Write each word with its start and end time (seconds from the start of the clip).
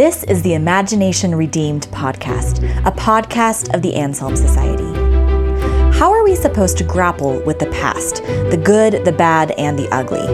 This 0.00 0.24
is 0.24 0.40
the 0.40 0.54
Imagination 0.54 1.34
Redeemed 1.34 1.86
podcast, 1.88 2.64
a 2.86 2.90
podcast 2.90 3.74
of 3.74 3.82
the 3.82 3.94
Anselm 3.96 4.34
Society. 4.34 4.90
How 5.98 6.10
are 6.10 6.24
we 6.24 6.34
supposed 6.34 6.78
to 6.78 6.84
grapple 6.84 7.38
with 7.40 7.58
the 7.58 7.66
past, 7.66 8.22
the 8.24 8.58
good, 8.64 9.04
the 9.04 9.12
bad, 9.12 9.50
and 9.58 9.78
the 9.78 9.90
ugly? 9.94 10.26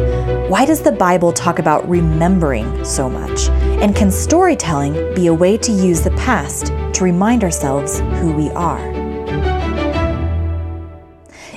Why 0.49 0.67
does 0.67 0.83
the 0.83 0.93
Bible 0.93 1.33
talk 1.33 1.59
about 1.59 1.89
remembering 1.89 2.85
so 2.85 3.11
much? 3.11 3.49
And 3.83 3.97
can 3.97 4.13
storytelling 4.13 4.93
be 5.17 5.27
a 5.27 5.35
way 5.35 5.57
to 5.57 5.73
use 5.73 6.01
the 6.01 6.13
past 6.13 6.67
to 6.67 7.03
remind 7.03 7.43
ourselves 7.43 7.99
who 7.99 8.31
we 8.35 8.51
are? 8.51 8.79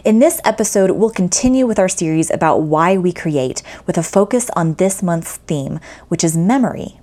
In 0.03 0.17
this 0.17 0.41
episode, 0.45 0.89
we'll 0.89 1.11
continue 1.11 1.67
with 1.67 1.77
our 1.77 1.87
series 1.87 2.31
about 2.31 2.63
why 2.63 2.97
we 2.97 3.13
create, 3.13 3.61
with 3.85 3.99
a 3.99 4.03
focus 4.03 4.49
on 4.55 4.73
this 4.73 5.03
month's 5.03 5.37
theme, 5.37 5.79
which 6.07 6.23
is 6.23 6.35
memory. 6.35 6.99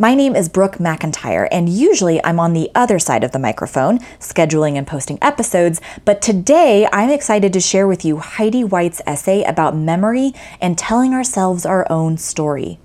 My 0.00 0.14
name 0.14 0.34
is 0.34 0.48
Brooke 0.48 0.78
McIntyre, 0.78 1.46
and 1.52 1.68
usually 1.68 2.24
I'm 2.24 2.40
on 2.40 2.54
the 2.54 2.70
other 2.74 2.98
side 2.98 3.22
of 3.22 3.32
the 3.32 3.38
microphone, 3.38 3.98
scheduling 4.18 4.78
and 4.78 4.86
posting 4.86 5.18
episodes. 5.20 5.78
But 6.06 6.22
today 6.22 6.88
I'm 6.90 7.10
excited 7.10 7.52
to 7.52 7.60
share 7.60 7.86
with 7.86 8.02
you 8.02 8.16
Heidi 8.16 8.64
White's 8.64 9.02
essay 9.06 9.42
about 9.42 9.76
memory 9.76 10.32
and 10.58 10.78
telling 10.78 11.12
ourselves 11.12 11.66
our 11.66 11.86
own 11.92 12.16
story. 12.16 12.78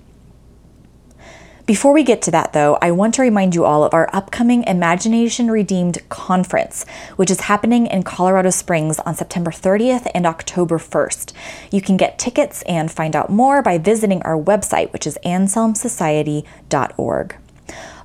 Before 1.66 1.94
we 1.94 2.04
get 2.04 2.22
to 2.24 2.30
that, 2.30 2.54
though, 2.54 2.78
I 2.80 2.92
want 2.92 3.16
to 3.16 3.24
remind 3.24 3.56
you 3.56 3.66
all 3.66 3.84
of 3.84 3.92
our 3.92 4.08
upcoming 4.14 4.64
Imagination 4.66 5.50
Redeemed 5.50 6.08
conference, 6.10 6.86
which 7.16 7.32
is 7.32 7.42
happening 7.42 7.88
in 7.88 8.04
Colorado 8.04 8.52
Springs 8.52 9.00
on 9.00 9.16
September 9.16 9.50
30th 9.50 10.08
and 10.14 10.28
October 10.28 10.78
1st. 10.78 11.34
You 11.72 11.82
can 11.82 11.98
get 11.98 12.20
tickets 12.20 12.62
and 12.68 12.92
find 12.92 13.16
out 13.16 13.32
more 13.32 13.64
by 13.64 13.80
visiting 13.80 14.22
our 14.22 14.38
website, 14.38 14.94
which 14.94 15.08
is 15.08 15.18
anselmsociety.org. 15.26 17.36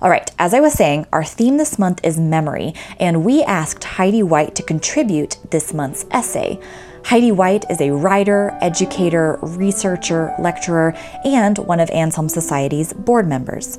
All 0.00 0.08
right, 0.08 0.30
as 0.38 0.54
I 0.54 0.60
was 0.60 0.72
saying, 0.72 1.04
our 1.12 1.24
theme 1.24 1.58
this 1.58 1.78
month 1.78 2.00
is 2.02 2.18
memory, 2.18 2.72
and 2.98 3.26
we 3.26 3.42
asked 3.42 3.84
Heidi 3.84 4.22
White 4.22 4.54
to 4.54 4.62
contribute 4.62 5.36
this 5.50 5.74
month's 5.74 6.06
essay. 6.10 6.58
Heidi 7.04 7.32
White 7.32 7.64
is 7.68 7.80
a 7.80 7.90
writer, 7.90 8.56
educator, 8.60 9.38
researcher, 9.42 10.32
lecturer, 10.38 10.94
and 11.24 11.58
one 11.58 11.80
of 11.80 11.90
Anselm 11.90 12.28
Society's 12.28 12.92
board 12.92 13.26
members. 13.26 13.78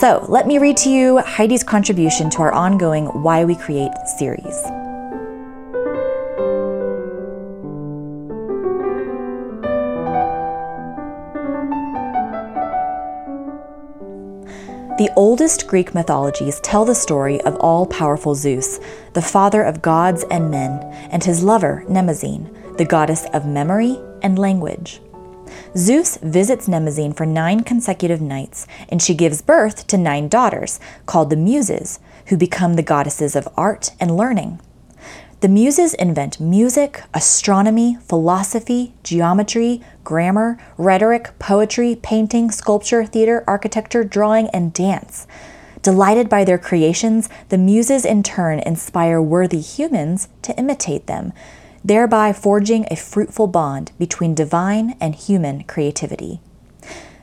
So 0.00 0.26
let 0.28 0.46
me 0.46 0.58
read 0.58 0.76
to 0.78 0.90
you 0.90 1.18
Heidi's 1.18 1.62
contribution 1.62 2.28
to 2.30 2.38
our 2.38 2.52
ongoing 2.52 3.06
Why 3.22 3.44
We 3.44 3.54
Create 3.54 3.92
series. 4.18 4.62
The 14.98 15.12
oldest 15.14 15.66
Greek 15.66 15.94
mythologies 15.94 16.58
tell 16.60 16.86
the 16.86 16.94
story 16.94 17.38
of 17.42 17.54
all 17.56 17.84
powerful 17.84 18.34
Zeus, 18.34 18.80
the 19.12 19.20
father 19.20 19.62
of 19.62 19.82
gods 19.82 20.24
and 20.30 20.50
men, 20.50 20.80
and 21.10 21.22
his 21.22 21.42
lover, 21.42 21.84
Mnemosyne, 21.86 22.50
the 22.78 22.84
goddess 22.84 23.26
of 23.32 23.46
memory 23.46 23.98
and 24.22 24.38
language. 24.38 25.00
Zeus 25.76 26.18
visits 26.18 26.68
Mnemosyne 26.68 27.16
for 27.16 27.26
nine 27.26 27.62
consecutive 27.62 28.20
nights, 28.20 28.66
and 28.88 29.00
she 29.00 29.14
gives 29.14 29.42
birth 29.42 29.86
to 29.86 29.96
nine 29.96 30.28
daughters, 30.28 30.80
called 31.06 31.30
the 31.30 31.36
Muses, 31.36 32.00
who 32.26 32.36
become 32.36 32.74
the 32.74 32.82
goddesses 32.82 33.36
of 33.36 33.48
art 33.56 33.92
and 34.00 34.16
learning. 34.16 34.60
The 35.40 35.48
Muses 35.48 35.94
invent 35.94 36.40
music, 36.40 37.02
astronomy, 37.12 37.98
philosophy, 38.00 38.94
geometry, 39.02 39.82
grammar, 40.02 40.58
rhetoric, 40.78 41.38
poetry, 41.38 41.98
painting, 42.02 42.50
sculpture, 42.50 43.04
theater, 43.04 43.44
architecture, 43.46 44.02
drawing, 44.02 44.48
and 44.48 44.72
dance. 44.72 45.26
Delighted 45.82 46.28
by 46.28 46.44
their 46.44 46.58
creations, 46.58 47.28
the 47.50 47.58
Muses 47.58 48.04
in 48.04 48.22
turn 48.22 48.60
inspire 48.60 49.20
worthy 49.20 49.60
humans 49.60 50.28
to 50.42 50.56
imitate 50.58 51.06
them, 51.06 51.32
thereby 51.86 52.32
forging 52.32 52.84
a 52.90 52.96
fruitful 52.96 53.46
bond 53.46 53.92
between 53.96 54.34
divine 54.34 54.96
and 55.00 55.14
human 55.14 55.62
creativity. 55.62 56.40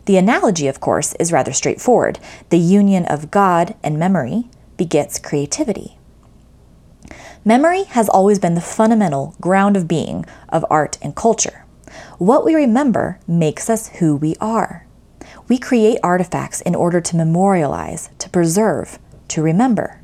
The 0.06 0.16
analogy, 0.16 0.68
of 0.68 0.80
course, 0.80 1.14
is 1.16 1.34
rather 1.34 1.52
straightforward. 1.52 2.18
The 2.50 2.58
union 2.58 3.06
of 3.06 3.30
God 3.30 3.76
and 3.84 4.00
memory 4.00 4.46
begets 4.78 5.20
creativity. 5.20 5.98
Memory 7.44 7.84
has 7.84 8.08
always 8.08 8.40
been 8.40 8.56
the 8.56 8.62
fundamental 8.62 9.36
ground 9.42 9.76
of 9.76 9.88
being 9.88 10.26
of 10.48 10.66
art 10.70 10.98
and 11.02 11.14
culture. 11.14 11.66
What 12.18 12.46
we 12.46 12.56
remember 12.56 13.20
makes 13.28 13.70
us 13.70 13.90
who 14.00 14.16
we 14.16 14.36
are. 14.40 14.88
We 15.50 15.58
create 15.58 16.00
artifacts 16.02 16.62
in 16.62 16.74
order 16.74 17.02
to 17.02 17.18
memorialize, 17.18 18.10
to 18.20 18.30
preserve, 18.30 18.98
to 19.28 19.42
remember. 19.42 20.03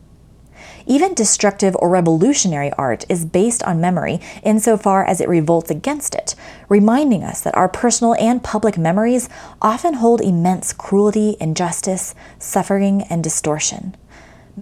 Even 0.86 1.14
destructive 1.14 1.76
or 1.80 1.90
revolutionary 1.90 2.72
art 2.74 3.06
is 3.10 3.26
based 3.26 3.64
on 3.64 3.82
memory 3.82 4.20
insofar 4.44 5.06
as 5.06 5.22
it 5.22 5.30
revolts 5.30 5.70
against 5.70 6.16
it, 6.16 6.36
reminding 6.68 7.24
us 7.24 7.42
that 7.42 7.56
our 7.56 7.70
personal 7.70 8.16
and 8.16 8.44
public 8.44 8.78
memories 8.78 9.30
often 9.62 9.96
hold 9.96 10.22
immense 10.22 10.74
cruelty, 10.74 11.38
injustice, 11.40 12.16
suffering, 12.38 13.04
and 13.04 13.24
distortion. 13.24 13.96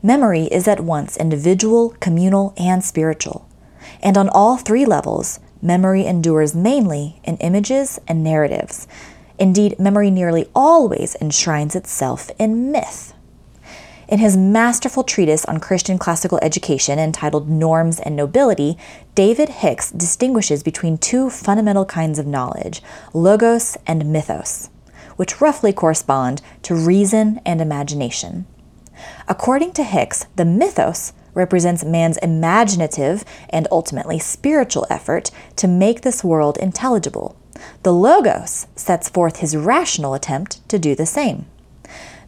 Memory 0.04 0.44
is 0.46 0.68
at 0.68 0.82
once 0.82 1.18
individual, 1.18 1.96
communal, 2.00 2.54
and 2.58 2.84
spiritual. 2.84 3.48
And 4.02 4.18
on 4.18 4.30
all 4.30 4.58
three 4.58 4.86
levels, 4.86 5.40
memory 5.62 6.06
endures 6.06 6.54
mainly 6.54 7.20
in 7.24 7.38
images 7.38 8.00
and 8.08 8.24
narratives. 8.24 8.88
Indeed, 9.40 9.80
memory 9.80 10.12
nearly 10.12 10.50
always 10.56 11.16
enshrines 11.22 11.76
itself 11.76 12.30
in 12.38 12.72
myth. 12.72 13.14
In 14.08 14.20
his 14.20 14.38
masterful 14.38 15.04
treatise 15.04 15.44
on 15.46 15.60
Christian 15.60 15.98
classical 15.98 16.40
education 16.42 16.98
entitled 16.98 17.50
Norms 17.50 18.00
and 18.00 18.16
Nobility, 18.16 18.78
David 19.16 19.50
Hicks 19.50 19.92
distinguishes 19.92 20.64
between 20.64 20.98
two 20.98 21.30
fundamental 21.30 21.84
kinds 21.84 22.18
of 22.18 22.26
knowledge, 22.26 22.82
logos 23.14 23.76
and 23.86 24.06
mythos, 24.06 24.70
which 25.18 25.42
roughly 25.42 25.74
correspond 25.74 26.42
to 26.62 26.74
reason 26.74 27.42
and 27.46 27.60
imagination. 27.60 28.46
According 29.28 29.74
to 29.74 29.84
Hicks, 29.84 30.26
the 30.38 30.46
mythos 30.46 31.12
represents 31.34 31.84
man's 31.84 32.18
imaginative 32.20 33.26
and 33.50 33.68
ultimately 33.74 34.20
spiritual 34.20 34.88
effort 34.90 35.32
to 35.58 35.68
make 35.68 36.02
this 36.02 36.24
world 36.24 36.58
intelligible. 36.60 37.36
The 37.84 37.92
Logos 37.92 38.68
sets 38.74 39.10
forth 39.10 39.38
his 39.38 39.58
rational 39.58 40.14
attempt 40.14 40.68
to 40.70 40.80
do 40.80 40.96
the 40.96 41.06
same. 41.06 41.46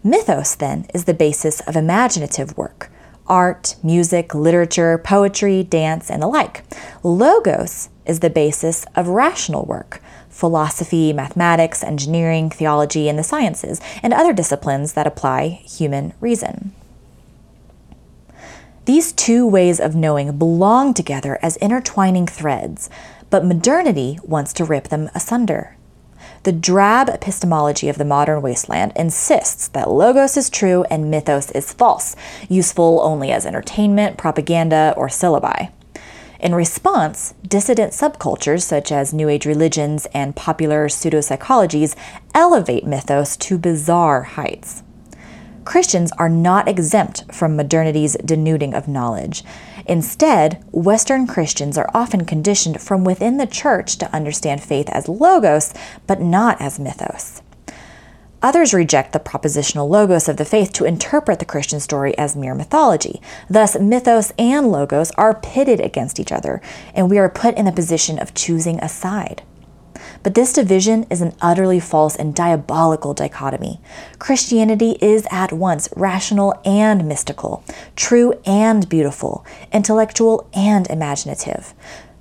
Mythos, 0.03 0.55
then, 0.55 0.85
is 0.93 1.05
the 1.05 1.13
basis 1.13 1.59
of 1.61 1.75
imaginative 1.75 2.57
work 2.57 2.89
art, 3.27 3.75
music, 3.83 4.33
literature, 4.33 4.97
poetry, 4.97 5.61
dance, 5.61 6.09
and 6.09 6.23
the 6.23 6.27
like. 6.27 6.63
Logos 7.03 7.89
is 8.05 8.21
the 8.21 8.29
basis 8.29 8.85
of 8.95 9.07
rational 9.07 9.65
work 9.65 10.01
philosophy, 10.29 11.11
mathematics, 11.11 11.83
engineering, 11.83 12.49
theology, 12.49 13.09
and 13.09 13.19
the 13.19 13.23
sciences, 13.23 13.81
and 14.01 14.13
other 14.13 14.31
disciplines 14.31 14.93
that 14.93 15.05
apply 15.05 15.47
human 15.47 16.13
reason. 16.21 16.73
These 18.85 19.11
two 19.11 19.45
ways 19.45 19.81
of 19.81 19.95
knowing 19.95 20.37
belong 20.37 20.93
together 20.93 21.37
as 21.41 21.57
intertwining 21.57 22.25
threads, 22.25 22.89
but 23.29 23.43
modernity 23.43 24.17
wants 24.23 24.53
to 24.53 24.65
rip 24.65 24.87
them 24.87 25.09
asunder. 25.13 25.75
The 26.43 26.51
drab 26.51 27.09
epistemology 27.09 27.89
of 27.89 27.97
the 27.97 28.05
modern 28.05 28.41
wasteland 28.41 28.93
insists 28.95 29.67
that 29.69 29.89
logos 29.89 30.37
is 30.37 30.49
true 30.49 30.85
and 30.89 31.11
mythos 31.11 31.51
is 31.51 31.73
false, 31.73 32.15
useful 32.47 33.01
only 33.03 33.31
as 33.31 33.45
entertainment, 33.45 34.17
propaganda, 34.17 34.93
or 34.95 35.07
syllabi. 35.07 35.71
In 36.39 36.55
response, 36.55 37.33
dissident 37.45 37.91
subcultures 37.91 38.61
such 38.61 38.91
as 38.91 39.13
New 39.13 39.27
Age 39.27 39.45
religions 39.45 40.07
and 40.13 40.35
popular 40.35 40.87
pseudopsychologies 40.87 41.95
elevate 42.33 42.85
mythos 42.85 43.35
to 43.37 43.57
bizarre 43.57 44.23
heights. 44.23 44.83
Christians 45.65 46.11
are 46.13 46.29
not 46.29 46.69
exempt 46.69 47.25
from 47.33 47.57
modernity's 47.57 48.15
denuding 48.23 48.73
of 48.73 48.87
knowledge. 48.87 49.43
Instead, 49.89 50.63
Western 50.71 51.25
Christians 51.25 51.75
are 51.75 51.89
often 51.95 52.23
conditioned 52.23 52.79
from 52.79 53.03
within 53.03 53.37
the 53.37 53.47
church 53.47 53.97
to 53.97 54.15
understand 54.15 54.61
faith 54.61 54.87
as 54.89 55.09
logos, 55.09 55.73
but 56.05 56.21
not 56.21 56.61
as 56.61 56.79
mythos. 56.79 57.41
Others 58.43 58.71
reject 58.71 59.13
the 59.13 59.19
propositional 59.19 59.89
logos 59.89 60.29
of 60.29 60.37
the 60.37 60.45
faith 60.45 60.71
to 60.73 60.85
interpret 60.85 61.39
the 61.39 61.45
Christian 61.45 61.79
story 61.79 62.15
as 62.19 62.35
mere 62.35 62.53
mythology. 62.53 63.19
Thus, 63.49 63.79
mythos 63.79 64.31
and 64.37 64.71
logos 64.71 65.09
are 65.17 65.33
pitted 65.33 65.79
against 65.79 66.19
each 66.19 66.31
other, 66.31 66.61
and 66.93 67.09
we 67.09 67.17
are 67.17 67.27
put 67.27 67.57
in 67.57 67.65
the 67.65 67.71
position 67.71 68.19
of 68.19 68.35
choosing 68.35 68.77
a 68.79 68.87
side. 68.87 69.41
But 70.21 70.35
this 70.35 70.53
division 70.53 71.05
is 71.09 71.21
an 71.21 71.33
utterly 71.41 71.79
false 71.79 72.15
and 72.15 72.35
diabolical 72.35 73.13
dichotomy. 73.13 73.79
Christianity 74.19 74.97
is 75.01 75.25
at 75.31 75.53
once 75.53 75.89
rational 75.95 76.59
and 76.65 77.07
mystical, 77.07 77.63
true 77.95 78.33
and 78.45 78.87
beautiful, 78.89 79.45
intellectual 79.71 80.49
and 80.53 80.89
imaginative. 80.89 81.73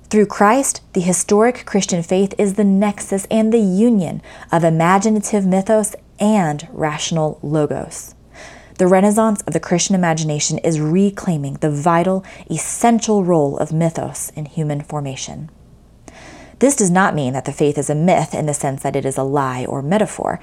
Through 0.09 0.27
Christ, 0.27 0.81
the 0.93 1.01
historic 1.01 1.65
Christian 1.65 2.01
faith 2.01 2.33
is 2.37 2.53
the 2.53 2.63
nexus 2.63 3.27
and 3.29 3.53
the 3.53 3.59
union 3.59 4.21
of 4.51 4.63
imaginative 4.63 5.45
mythos 5.45 5.95
and 6.19 6.67
rational 6.71 7.37
logos. 7.43 8.15
the 8.79 8.87
renaissance 8.87 9.41
of 9.41 9.51
the 9.51 9.59
Christian 9.59 9.93
imagination 9.93 10.57
is 10.59 10.79
reclaiming 10.79 11.55
the 11.55 11.69
vital, 11.69 12.23
essential 12.49 13.25
role 13.25 13.57
of 13.57 13.73
mythos 13.73 14.29
in 14.37 14.45
human 14.45 14.81
formation. 14.81 15.49
This 16.59 16.75
does 16.75 16.91
not 16.91 17.15
mean 17.15 17.33
that 17.33 17.45
the 17.45 17.53
faith 17.53 17.77
is 17.77 17.89
a 17.89 17.95
myth 17.95 18.33
in 18.33 18.45
the 18.45 18.53
sense 18.53 18.83
that 18.83 18.95
it 18.95 19.05
is 19.05 19.17
a 19.17 19.23
lie 19.23 19.65
or 19.65 19.81
metaphor. 19.81 20.39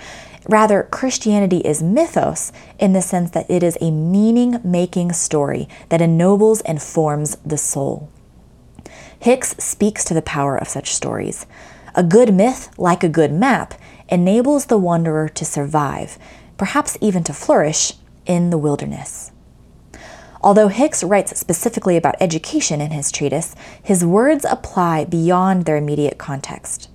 Rather, 0.48 0.84
Christianity 0.84 1.58
is 1.58 1.82
mythos 1.82 2.52
in 2.78 2.94
the 2.94 3.02
sense 3.02 3.30
that 3.32 3.50
it 3.50 3.62
is 3.62 3.76
a 3.80 3.90
meaning 3.90 4.60
making 4.64 5.12
story 5.12 5.68
that 5.90 6.00
ennobles 6.00 6.62
and 6.62 6.82
forms 6.82 7.36
the 7.44 7.58
soul. 7.58 8.10
Hicks 9.18 9.56
speaks 9.58 10.04
to 10.04 10.14
the 10.14 10.22
power 10.22 10.56
of 10.56 10.68
such 10.68 10.94
stories. 10.94 11.46
A 11.94 12.02
good 12.02 12.32
myth, 12.32 12.70
like 12.78 13.02
a 13.02 13.08
good 13.08 13.32
map, 13.32 13.74
enables 14.08 14.66
the 14.66 14.78
wanderer 14.78 15.28
to 15.28 15.44
survive, 15.44 16.18
perhaps 16.56 16.96
even 17.00 17.24
to 17.24 17.32
flourish, 17.32 17.92
in 18.24 18.50
the 18.50 18.58
wilderness. 18.58 19.32
Although 20.46 20.68
Hicks 20.68 21.02
writes 21.02 21.36
specifically 21.36 21.96
about 21.96 22.14
education 22.20 22.80
in 22.80 22.92
his 22.92 23.10
treatise, 23.10 23.56
his 23.82 24.04
words 24.04 24.44
apply 24.48 25.04
beyond 25.06 25.64
their 25.64 25.76
immediate 25.76 26.18
context. 26.18 26.88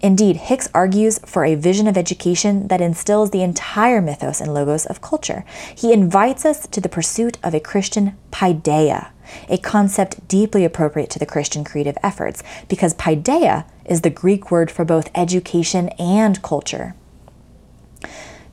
Indeed, 0.00 0.38
Hicks 0.38 0.66
argues 0.72 1.18
for 1.18 1.44
a 1.44 1.54
vision 1.54 1.86
of 1.86 1.98
education 1.98 2.68
that 2.68 2.80
instills 2.80 3.30
the 3.30 3.42
entire 3.42 4.00
mythos 4.00 4.40
and 4.40 4.54
logos 4.54 4.86
of 4.86 5.02
culture. 5.02 5.44
He 5.76 5.92
invites 5.92 6.46
us 6.46 6.66
to 6.68 6.80
the 6.80 6.88
pursuit 6.88 7.36
of 7.42 7.52
a 7.52 7.60
Christian 7.60 8.16
paideia, 8.32 9.08
a 9.50 9.58
concept 9.58 10.26
deeply 10.26 10.64
appropriate 10.64 11.10
to 11.10 11.18
the 11.18 11.26
Christian 11.26 11.62
creative 11.62 11.98
efforts, 12.02 12.42
because 12.70 12.94
paideia 12.94 13.66
is 13.84 14.00
the 14.00 14.08
Greek 14.08 14.50
word 14.50 14.70
for 14.70 14.86
both 14.86 15.10
education 15.14 15.90
and 15.98 16.40
culture. 16.40 16.94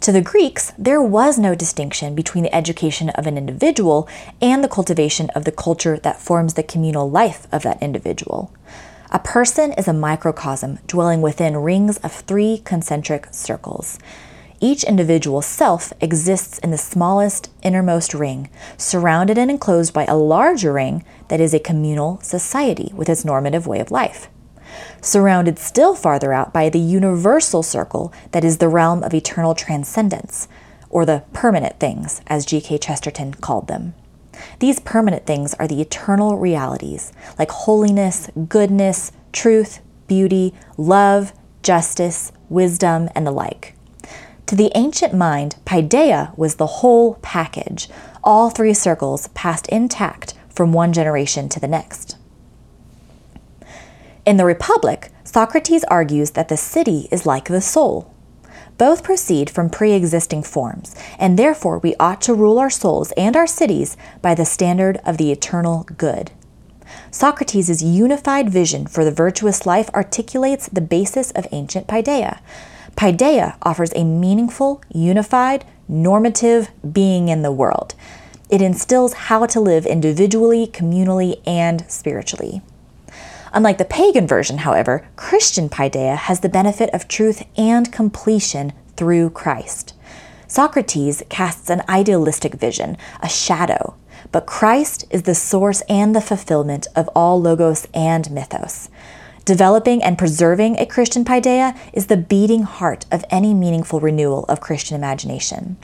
To 0.01 0.11
the 0.11 0.21
Greeks, 0.21 0.73
there 0.77 1.01
was 1.01 1.39
no 1.39 1.55
distinction 1.55 2.13
between 2.13 2.44
the 2.44 2.55
education 2.55 3.09
of 3.09 3.25
an 3.25 3.38
individual 3.38 4.07
and 4.39 4.63
the 4.63 4.69
cultivation 4.69 5.29
of 5.31 5.44
the 5.44 5.51
culture 5.51 5.97
that 5.97 6.21
forms 6.21 6.53
the 6.53 6.63
communal 6.63 7.09
life 7.09 7.47
of 7.51 7.63
that 7.63 7.81
individual. 7.81 8.53
A 9.11 9.19
person 9.19 9.73
is 9.73 9.88
a 9.88 9.94
microcosm 9.94 10.79
dwelling 10.85 11.21
within 11.21 11.57
rings 11.57 11.97
of 11.97 12.11
three 12.11 12.61
concentric 12.63 13.27
circles. 13.31 13.97
Each 14.59 14.83
individual 14.83 15.41
self 15.41 15.91
exists 15.99 16.59
in 16.59 16.71
the 16.71 16.77
smallest, 16.77 17.49
innermost 17.63 18.13
ring, 18.13 18.49
surrounded 18.77 19.38
and 19.38 19.49
enclosed 19.49 19.94
by 19.94 20.05
a 20.05 20.15
larger 20.15 20.73
ring 20.73 21.03
that 21.29 21.41
is 21.41 21.53
a 21.53 21.59
communal 21.59 22.19
society 22.21 22.91
with 22.94 23.09
its 23.09 23.25
normative 23.25 23.65
way 23.65 23.79
of 23.79 23.91
life 23.91 24.29
surrounded 25.01 25.59
still 25.59 25.95
farther 25.95 26.33
out 26.33 26.53
by 26.53 26.69
the 26.69 26.79
universal 26.79 27.63
circle 27.63 28.13
that 28.31 28.43
is 28.43 28.57
the 28.57 28.69
realm 28.69 29.03
of 29.03 29.13
eternal 29.13 29.55
transcendence, 29.55 30.47
or 30.89 31.05
the 31.05 31.23
permanent 31.33 31.79
things, 31.79 32.21
as 32.27 32.45
G.K. 32.45 32.77
Chesterton 32.77 33.33
called 33.35 33.67
them. 33.67 33.93
These 34.59 34.79
permanent 34.79 35.25
things 35.25 35.53
are 35.55 35.67
the 35.67 35.81
eternal 35.81 36.37
realities, 36.37 37.11
like 37.39 37.51
holiness, 37.51 38.29
goodness, 38.47 39.11
truth, 39.31 39.79
beauty, 40.07 40.53
love, 40.77 41.33
justice, 41.63 42.31
wisdom, 42.49 43.09
and 43.15 43.25
the 43.25 43.31
like. 43.31 43.75
To 44.47 44.55
the 44.55 44.71
ancient 44.75 45.13
mind, 45.13 45.57
paideia 45.65 46.37
was 46.37 46.55
the 46.55 46.67
whole 46.67 47.15
package, 47.15 47.89
all 48.23 48.49
three 48.49 48.73
circles 48.73 49.27
passed 49.29 49.67
intact 49.67 50.33
from 50.49 50.73
one 50.73 50.93
generation 50.93 51.49
to 51.49 51.59
the 51.59 51.67
next. 51.67 52.16
In 54.27 54.35
the 54.35 54.44
Republic, 54.44 55.09
Socrates 55.24 55.85
argues 55.85 56.31
that 56.31 56.50
the 56.50 56.57
city 56.57 57.07
is 57.12 57.25
like 57.25 57.45
the 57.47 57.62
soul. 57.62 58.13
Both 58.77 59.01
proceed 59.01 59.50
from 59.50 59.69
pre 59.69 59.94
existing 59.94 60.44
forms, 60.44 60.94
and 61.18 61.39
therefore 61.39 61.79
we 61.79 61.95
ought 61.97 62.19
to 62.24 62.33
rule 62.33 62.59
our 62.59 62.69
souls 62.69 63.13
and 63.15 63.38
our 63.38 63.47
cities 63.47 63.95
by 64.21 64.35
the 64.35 64.44
standard 64.44 65.00
of 65.06 65.15
the 65.15 65.31
eternal 65.31 65.88
good. 65.97 66.31
Socrates' 67.09 67.81
unified 67.81 68.50
vision 68.50 68.85
for 68.85 69.06
the 69.06 69.13
virtuous 69.13 69.65
life 69.65 69.89
articulates 69.94 70.68
the 70.68 70.81
basis 70.81 71.31
of 71.31 71.47
ancient 71.53 71.88
paideia. 71.88 72.41
Paideia 72.97 73.56
offers 73.62 73.94
a 73.95 74.03
meaningful, 74.03 74.81
unified, 74.94 75.63
normative 75.88 76.69
being 76.91 77.30
in 77.30 77.44
the 77.44 77.51
world. 77.53 77.95
It 78.50 78.62
instills 78.62 79.13
how 79.13 79.45
to 79.45 79.62
live 79.62 79.85
individually, 79.85 80.68
communally, 80.68 81.41
and 81.47 81.89
spiritually. 81.89 82.62
Unlike 83.57 83.80
the 83.80 83.86
pagan 83.86 84.27
version, 84.27 84.59
however, 84.59 85.07
Christian 85.15 85.68
paideia 85.68 86.15
has 86.15 86.42
the 86.42 86.48
benefit 86.48 86.92
of 86.94 87.07
truth 87.07 87.44
and 87.57 87.92
completion 87.92 88.71
through 88.95 89.31
Christ. 89.31 89.95
Socrates 90.45 91.24
casts 91.30 91.68
an 91.71 91.81
idealistic 91.89 92.54
vision, 92.54 92.98
a 93.19 93.27
shadow, 93.27 93.95
but 94.31 94.45
Christ 94.45 95.06
is 95.09 95.24
the 95.24 95.33
source 95.33 95.81
and 95.89 96.15
the 96.15 96.21
fulfillment 96.21 96.86
of 96.95 97.09
all 97.15 97.42
logos 97.42 97.88
and 97.95 98.30
mythos. 98.30 98.89
Developing 99.44 100.04
and 100.04 100.19
preserving 100.19 100.77
a 100.77 100.86
Christian 100.86 101.25
paideia 101.25 101.75
is 101.94 102.06
the 102.06 102.15
beating 102.15 102.62
heart 102.62 103.07
of 103.12 103.25
any 103.31 103.56
meaningful 103.56 104.00
renewal 104.00 104.45
of 104.45 104.62
Christian 104.62 104.95
imagination. 104.95 105.77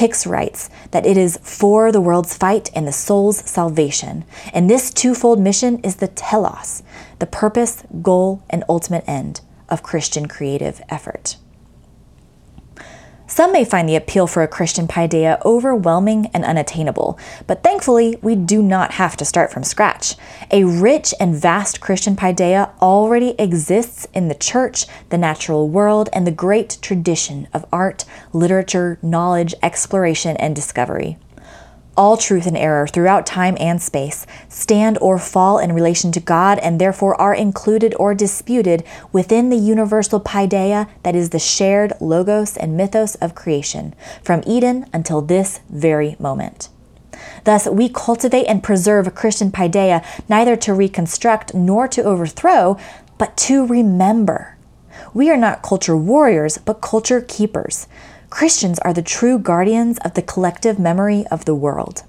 Hicks 0.00 0.26
writes 0.26 0.70
that 0.92 1.04
it 1.04 1.18
is 1.18 1.38
for 1.42 1.92
the 1.92 2.00
world's 2.00 2.34
fight 2.34 2.70
and 2.74 2.88
the 2.88 2.90
soul's 2.90 3.36
salvation. 3.44 4.24
And 4.50 4.70
this 4.70 4.90
twofold 4.90 5.38
mission 5.38 5.78
is 5.80 5.96
the 5.96 6.08
telos, 6.08 6.82
the 7.18 7.26
purpose, 7.26 7.82
goal, 8.00 8.42
and 8.48 8.64
ultimate 8.66 9.04
end 9.06 9.42
of 9.68 9.82
Christian 9.82 10.26
creative 10.26 10.80
effort. 10.88 11.36
Some 13.30 13.52
may 13.52 13.64
find 13.64 13.88
the 13.88 13.94
appeal 13.94 14.26
for 14.26 14.42
a 14.42 14.48
Christian 14.48 14.88
paideia 14.88 15.40
overwhelming 15.44 16.26
and 16.34 16.44
unattainable, 16.44 17.16
but 17.46 17.62
thankfully, 17.62 18.18
we 18.22 18.34
do 18.34 18.60
not 18.60 18.94
have 18.94 19.16
to 19.18 19.24
start 19.24 19.52
from 19.52 19.62
scratch. 19.62 20.16
A 20.50 20.64
rich 20.64 21.14
and 21.20 21.32
vast 21.32 21.80
Christian 21.80 22.16
paideia 22.16 22.70
already 22.82 23.36
exists 23.38 24.08
in 24.12 24.26
the 24.26 24.34
church, 24.34 24.86
the 25.10 25.16
natural 25.16 25.68
world, 25.68 26.08
and 26.12 26.26
the 26.26 26.32
great 26.32 26.78
tradition 26.82 27.46
of 27.54 27.64
art, 27.72 28.04
literature, 28.32 28.98
knowledge, 29.00 29.54
exploration, 29.62 30.36
and 30.38 30.56
discovery 30.56 31.16
all 32.00 32.16
truth 32.16 32.46
and 32.46 32.56
error 32.56 32.86
throughout 32.86 33.26
time 33.26 33.54
and 33.60 33.82
space 33.82 34.26
stand 34.48 34.96
or 35.02 35.18
fall 35.18 35.58
in 35.58 35.70
relation 35.70 36.10
to 36.10 36.18
God 36.18 36.58
and 36.60 36.80
therefore 36.80 37.20
are 37.20 37.34
included 37.34 37.94
or 37.98 38.14
disputed 38.14 38.82
within 39.12 39.50
the 39.50 39.58
universal 39.58 40.18
paideia 40.18 40.88
that 41.02 41.14
is 41.14 41.28
the 41.28 41.38
shared 41.38 41.92
logos 42.00 42.56
and 42.56 42.74
mythos 42.74 43.16
of 43.16 43.34
creation, 43.34 43.94
from 44.22 44.42
Eden 44.46 44.86
until 44.94 45.20
this 45.20 45.60
very 45.68 46.16
moment. 46.18 46.70
Thus, 47.44 47.66
we 47.66 47.90
cultivate 47.90 48.46
and 48.46 48.62
preserve 48.62 49.06
a 49.06 49.10
Christian 49.10 49.52
paideia 49.52 50.02
neither 50.26 50.56
to 50.56 50.72
reconstruct 50.72 51.52
nor 51.52 51.86
to 51.88 52.02
overthrow, 52.02 52.78
but 53.18 53.36
to 53.36 53.66
remember. 53.66 54.56
We 55.12 55.28
are 55.30 55.36
not 55.36 55.62
culture 55.62 55.96
warriors, 55.98 56.56
but 56.56 56.80
culture 56.80 57.20
keepers. 57.20 57.86
Christians 58.30 58.78
are 58.78 58.94
the 58.94 59.02
true 59.02 59.38
guardians 59.38 59.98
of 59.98 60.14
the 60.14 60.22
collective 60.22 60.78
memory 60.78 61.26
of 61.30 61.44
the 61.44 61.54
world. 61.54 62.04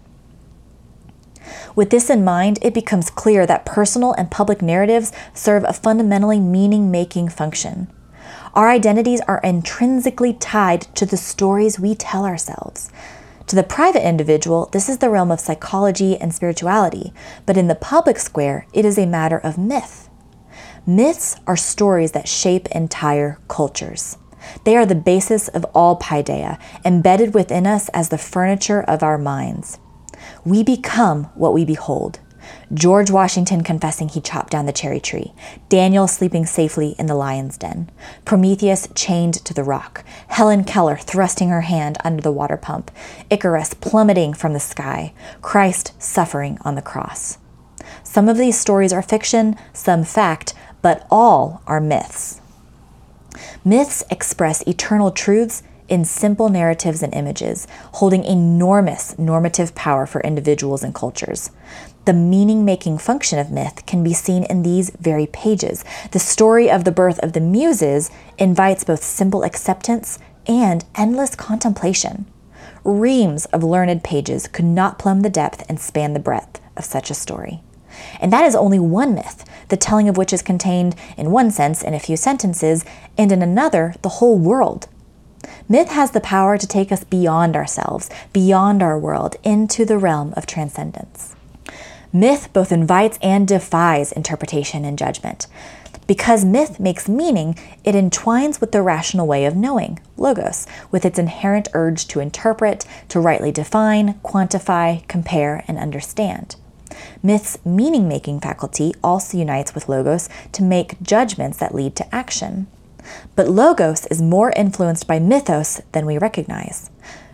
With 1.76 1.90
this 1.90 2.10
in 2.10 2.24
mind, 2.24 2.60
it 2.62 2.74
becomes 2.74 3.10
clear 3.10 3.46
that 3.48 3.66
personal 3.66 4.14
and 4.14 4.30
public 4.30 4.62
narratives 4.62 5.12
serve 5.34 5.64
a 5.64 5.74
fundamentally 5.74 6.40
meaning 6.40 6.92
making 6.92 7.30
function. 7.30 7.88
Our 8.54 8.70
identities 8.70 9.22
are 9.22 9.42
intrinsically 9.44 10.34
tied 10.34 10.82
to 10.96 11.06
the 11.06 11.18
stories 11.18 11.80
we 11.80 11.96
tell 11.96 12.26
ourselves. 12.26 12.92
To 13.48 13.56
the 13.56 13.64
private 13.64 14.08
individual, 14.08 14.70
this 14.72 14.90
is 14.90 15.00
the 15.00 15.10
realm 15.10 15.32
of 15.32 15.40
psychology 15.40 16.18
and 16.18 16.34
spirituality, 16.34 17.14
but 17.46 17.58
in 17.58 17.68
the 17.68 17.76
public 17.76 18.20
square, 18.20 18.68
it 18.74 18.86
is 18.86 18.98
a 18.98 19.06
matter 19.06 19.38
of 19.38 19.58
myth. 19.58 20.10
Myths 20.86 21.38
are 21.48 21.58
stories 21.58 22.12
that 22.12 22.28
shape 22.28 22.68
entire 22.70 23.40
cultures. 23.48 24.18
They 24.64 24.76
are 24.76 24.86
the 24.86 24.96
basis 24.96 25.48
of 25.50 25.66
all 25.74 25.98
paideia, 25.98 26.60
embedded 26.86 27.34
within 27.34 27.68
us 27.68 27.90
as 27.90 28.10
the 28.10 28.18
furniture 28.18 28.82
of 28.82 29.04
our 29.04 29.18
minds. 29.18 29.80
We 30.46 30.64
become 30.64 31.26
what 31.36 31.54
we 31.54 31.66
behold. 31.66 32.20
George 32.74 33.12
Washington 33.12 33.64
confessing 33.64 34.10
he 34.10 34.22
chopped 34.22 34.52
down 34.52 34.66
the 34.66 34.74
cherry 34.74 35.00
tree, 35.00 35.34
Daniel 35.70 36.08
sleeping 36.08 36.46
safely 36.46 36.96
in 36.98 37.06
the 37.06 37.16
lion's 37.16 37.58
den, 37.58 37.90
Prometheus 38.26 38.88
chained 38.96 39.36
to 39.46 39.54
the 39.54 39.64
rock, 39.64 40.04
Helen 40.28 40.64
Keller 40.64 40.98
thrusting 40.98 41.50
her 41.50 41.62
hand 41.62 41.98
under 42.04 42.22
the 42.22 42.32
water 42.32 42.58
pump, 42.58 42.92
Icarus 43.30 43.74
plummeting 43.74 44.34
from 44.34 44.54
the 44.54 44.60
sky, 44.60 45.14
Christ 45.42 46.02
suffering 46.02 46.58
on 46.62 46.76
the 46.76 46.82
cross. 46.82 47.38
Some 48.04 48.28
of 48.28 48.38
these 48.38 48.60
stories 48.60 48.94
are 48.94 49.02
fiction, 49.02 49.56
some 49.74 50.04
fact, 50.04 50.54
but 50.82 51.06
all 51.12 51.62
are 51.68 51.80
myths. 51.80 52.41
Myths 53.64 54.04
express 54.10 54.62
eternal 54.68 55.12
truths 55.12 55.64
in 55.88 56.06
simple 56.06 56.48
narratives 56.48 57.04
and 57.04 57.14
images, 57.14 57.68
holding 57.96 58.24
enormous 58.24 59.18
normative 59.20 59.76
power 59.76 60.06
for 60.06 60.22
individuals 60.22 60.84
and 60.84 60.96
cultures. 60.96 61.52
The 62.06 62.14
meaning 62.14 62.64
making 62.64 63.00
function 63.00 63.38
of 63.40 63.52
myth 63.52 63.86
can 63.86 64.04
be 64.04 64.14
seen 64.14 64.44
in 64.46 64.64
these 64.64 64.90
very 64.92 65.28
pages. 65.28 65.84
The 66.12 66.20
story 66.20 66.72
of 66.72 66.86
the 66.86 66.92
birth 66.92 67.20
of 67.20 67.34
the 67.34 67.42
Muses 67.42 68.10
invites 68.38 68.86
both 68.86 69.04
simple 69.04 69.44
acceptance 69.44 70.18
and 70.48 70.86
endless 70.96 71.36
contemplation. 71.36 72.26
reams 72.84 73.46
of 73.48 73.64
learned 73.64 74.04
pages 74.04 74.48
could 74.48 74.66
not 74.66 74.98
plumb 74.98 75.22
the 75.22 75.30
depth 75.30 75.64
and 75.70 75.80
span 75.80 76.14
the 76.14 76.20
breadth 76.20 76.60
of 76.76 76.86
such 76.86 77.12
a 77.12 77.14
story. 77.14 77.62
And 78.20 78.32
that 78.32 78.46
is 78.46 78.56
only 78.56 78.80
one 78.80 79.14
myth, 79.14 79.46
the 79.70 79.78
telling 79.78 80.10
of 80.10 80.18
which 80.18 80.34
is 80.34 80.42
contained, 80.42 80.96
in 81.18 81.32
one 81.32 81.52
sense, 81.52 81.82
in 81.84 81.94
a 81.94 82.00
few 82.00 82.18
sentences, 82.18 82.86
and 83.18 83.32
in 83.32 83.42
another, 83.42 83.96
the 84.02 84.10
whole 84.10 84.38
world. 84.38 84.88
Myth 85.68 85.90
has 85.90 86.12
the 86.12 86.22
power 86.22 86.58
to 86.58 86.68
take 86.68 86.92
us 86.92 87.04
beyond 87.04 87.56
ourselves, 87.56 88.10
beyond 88.34 88.84
our 88.84 89.00
world, 89.00 89.38
into 89.44 89.86
the 89.86 89.98
realm 89.98 90.34
of 90.36 90.46
transcendence. 90.46 91.36
Myth 92.14 92.50
both 92.52 92.74
invites 92.74 93.18
and 93.22 93.48
defies 93.48 94.12
interpretation 94.12 94.84
and 94.84 94.98
judgment. 94.98 95.48
Because 96.08 96.44
myth 96.44 96.78
makes 96.78 97.08
meaning, 97.08 97.58
it 97.86 97.96
entwines 97.96 98.60
with 98.60 98.74
the 98.74 98.82
rational 98.82 99.28
way 99.28 99.46
of 99.46 99.56
knowing, 99.56 99.98
logos, 100.18 100.68
with 100.92 101.06
its 101.06 101.18
inherent 101.18 101.70
urge 101.74 102.06
to 102.08 102.20
interpret, 102.20 102.86
to 103.08 103.22
rightly 103.22 103.52
define, 103.52 104.16
quantify, 104.16 105.08
compare, 105.08 105.64
and 105.70 105.78
understand. 105.78 106.58
Myth's 107.24 107.58
meaning 107.66 108.08
making 108.08 108.40
faculty 108.40 108.94
also 109.04 109.38
unites 109.38 109.74
with 109.74 109.90
Logos 109.90 110.30
to 110.52 110.64
make 110.64 111.02
judgments 111.02 111.58
that 111.58 111.76
lead 111.76 111.96
to 111.98 112.16
action. 112.16 112.68
But 113.36 113.50
Logos 113.50 114.06
is 114.08 114.22
more 114.22 114.54
influenced 114.56 115.08
by 115.08 115.20
mythos 115.20 115.82
than 115.92 116.06
we 116.06 116.18
recognize. 116.18 116.90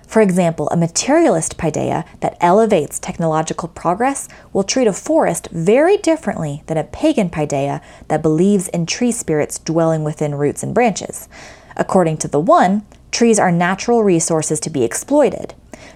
For 0.08 0.22
example, 0.22 0.70
a 0.70 0.78
materialist 0.78 1.58
paideia 1.58 2.06
that 2.22 2.38
elevates 2.40 2.98
technological 2.98 3.68
progress 3.68 4.30
will 4.54 4.64
treat 4.64 4.88
a 4.88 4.94
forest 4.94 5.50
very 5.52 5.98
differently 5.98 6.64
than 6.68 6.78
a 6.78 6.86
pagan 6.86 7.30
paideia 7.30 7.82
that 8.08 8.22
believes 8.22 8.70
in 8.70 8.86
tree 8.86 9.12
spirits 9.12 9.60
dwelling 9.60 10.06
within 10.06 10.36
roots 10.36 10.64
and 10.64 10.74
branches. 10.74 11.28
According 11.76 12.18
to 12.20 12.30
the 12.30 12.40
one, 12.40 12.86
trees 13.12 13.38
are 13.38 13.52
natural 13.52 14.02
resources 14.02 14.62
to 14.62 14.70
be 14.70 14.86
exploited. 14.86 15.54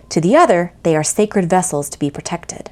To 0.09 0.19
the 0.19 0.35
other, 0.35 0.73
they 0.83 0.95
are 0.95 1.03
sacred 1.03 1.49
vessels 1.49 1.89
to 1.89 1.97
be 1.97 2.11
protected. 2.11 2.69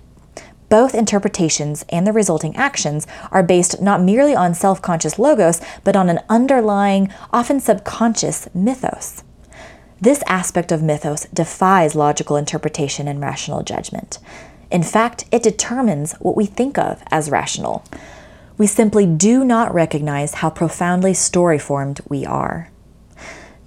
Both 0.69 0.93
interpretations 0.93 1.83
and 1.89 2.05
the 2.05 2.13
resulting 2.13 2.55
actions 2.55 3.07
are 3.31 3.43
based 3.43 3.81
not 3.81 4.01
merely 4.01 4.35
on 4.35 4.53
self 4.53 4.81
conscious 4.81 5.19
logos, 5.19 5.61
but 5.83 5.95
on 5.95 6.09
an 6.09 6.19
underlying, 6.29 7.11
often 7.33 7.59
subconscious 7.59 8.47
mythos. 8.53 9.23
This 9.99 10.23
aspect 10.27 10.71
of 10.71 10.81
mythos 10.81 11.25
defies 11.33 11.95
logical 11.95 12.37
interpretation 12.37 13.07
and 13.07 13.19
rational 13.19 13.63
judgment. 13.63 14.19
In 14.71 14.83
fact, 14.83 15.25
it 15.31 15.43
determines 15.43 16.13
what 16.13 16.37
we 16.37 16.45
think 16.45 16.77
of 16.77 17.03
as 17.11 17.31
rational. 17.31 17.83
We 18.57 18.67
simply 18.67 19.05
do 19.05 19.43
not 19.43 19.73
recognize 19.73 20.35
how 20.35 20.51
profoundly 20.51 21.13
story 21.13 21.57
formed 21.57 22.01
we 22.07 22.25
are. 22.25 22.69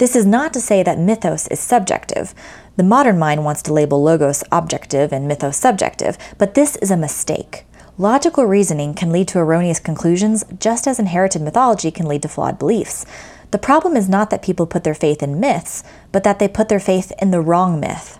This 0.02 0.16
is 0.16 0.26
not 0.26 0.52
to 0.54 0.60
say 0.60 0.82
that 0.82 0.98
mythos 0.98 1.46
is 1.46 1.60
subjective. 1.60 2.34
The 2.74 2.82
modern 2.82 3.20
mind 3.20 3.44
wants 3.44 3.62
to 3.62 3.72
label 3.72 4.02
logos 4.02 4.42
objective 4.50 5.12
and 5.12 5.28
mythos 5.28 5.56
subjective, 5.56 6.18
but 6.38 6.54
this 6.54 6.74
is 6.74 6.90
a 6.90 6.96
mistake. 6.96 7.66
Logical 7.98 8.44
reasoning 8.44 8.94
can 8.94 9.12
lead 9.12 9.28
to 9.28 9.38
erroneous 9.38 9.78
conclusions, 9.78 10.42
just 10.58 10.88
as 10.88 10.98
inherited 10.98 11.40
mythology 11.40 11.92
can 11.92 12.06
lead 12.06 12.22
to 12.22 12.28
flawed 12.28 12.58
beliefs. 12.58 13.06
The 13.52 13.60
problem 13.60 13.94
is 13.96 14.08
not 14.08 14.30
that 14.30 14.42
people 14.42 14.66
put 14.66 14.82
their 14.82 14.92
faith 14.92 15.22
in 15.22 15.38
myths, 15.38 15.84
but 16.10 16.24
that 16.24 16.40
they 16.40 16.48
put 16.48 16.68
their 16.68 16.80
faith 16.80 17.12
in 17.22 17.30
the 17.30 17.40
wrong 17.40 17.78
myth. 17.78 18.18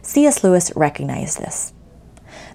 C.S. 0.00 0.42
Lewis 0.42 0.72
recognized 0.74 1.40
this. 1.40 1.74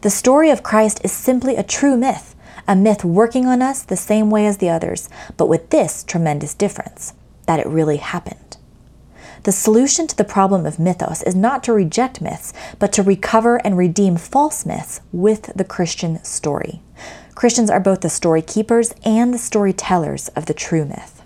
The 0.02 0.10
story 0.10 0.50
of 0.50 0.64
Christ 0.64 1.00
is 1.04 1.12
simply 1.12 1.58
a 1.58 1.62
true 1.62 1.96
myth, 1.96 2.36
a 2.68 2.76
myth 2.76 3.06
working 3.06 3.46
on 3.46 3.62
us 3.62 3.84
the 3.84 3.96
same 3.96 4.32
way 4.32 4.48
as 4.48 4.58
the 4.58 4.72
others, 4.72 5.10
but 5.38 5.48
with 5.48 5.70
this 5.70 6.04
tremendous 6.04 6.56
difference 6.56 7.14
that 7.46 7.60
it 7.60 7.68
really 7.68 7.98
happened. 7.98 8.58
The 9.44 9.52
solution 9.52 10.08
to 10.08 10.16
the 10.16 10.24
problem 10.24 10.66
of 10.66 10.80
mythos 10.80 11.22
is 11.22 11.36
not 11.36 11.64
to 11.64 11.74
reject 11.74 12.22
myths, 12.22 12.54
but 12.80 12.94
to 12.94 13.04
recover 13.04 13.58
and 13.58 13.78
redeem 13.78 14.16
false 14.16 14.66
myths 14.66 15.02
with 15.12 15.52
the 15.54 15.66
Christian 15.66 16.24
story. 16.24 16.82
Christians 17.36 17.70
are 17.70 17.82
both 17.82 18.02
the 18.02 18.10
story 18.10 18.42
keepers 18.42 18.94
and 19.04 19.34
the 19.34 19.38
storytellers 19.38 20.30
of 20.30 20.46
the 20.46 20.54
true 20.54 20.86
myth. 20.86 21.22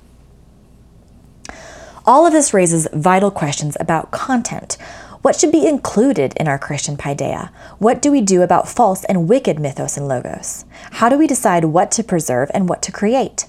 All 2.07 2.25
of 2.25 2.33
this 2.33 2.55
raises 2.55 2.87
vital 2.91 3.29
questions 3.29 3.77
about 3.79 4.09
content. 4.09 4.77
What 5.21 5.35
should 5.35 5.51
be 5.51 5.67
included 5.67 6.33
in 6.37 6.47
our 6.47 6.57
Christian 6.57 6.97
paideia? 6.97 7.51
What 7.77 8.01
do 8.01 8.11
we 8.11 8.21
do 8.21 8.41
about 8.41 8.67
false 8.67 9.03
and 9.03 9.27
wicked 9.27 9.59
mythos 9.59 9.95
and 9.95 10.07
logos? 10.07 10.65
How 10.93 11.09
do 11.09 11.19
we 11.19 11.27
decide 11.27 11.65
what 11.65 11.91
to 11.91 12.03
preserve 12.03 12.49
and 12.53 12.67
what 12.67 12.81
to 12.83 12.91
create? 12.91 13.45